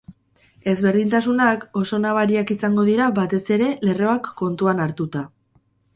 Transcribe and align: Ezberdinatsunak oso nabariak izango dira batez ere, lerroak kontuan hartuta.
Ezberdinatsunak 0.71 1.67
oso 1.81 1.99
nabariak 2.05 2.53
izango 2.55 2.85
dira 2.89 3.11
batez 3.19 3.43
ere, 3.59 3.69
lerroak 3.89 4.31
kontuan 4.45 4.83
hartuta. 4.87 5.23